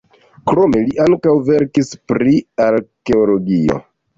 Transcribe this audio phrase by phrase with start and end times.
[0.51, 2.35] Krome li ankaŭ verkis pri
[2.69, 3.79] arkeologio.